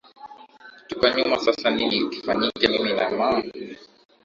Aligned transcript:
tuko 0.87 1.05
nyuma 1.15 1.35
sasa 1.45 1.65
nini 1.75 1.97
kifanyike 2.11 2.65
mimi 2.71 2.91
na 2.97 3.07
ma 3.17 3.27